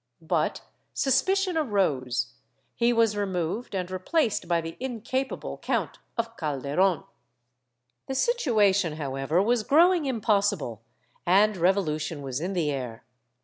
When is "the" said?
4.59-4.75, 8.07-8.15, 12.53-12.71